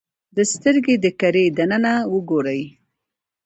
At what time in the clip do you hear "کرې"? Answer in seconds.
1.19-1.45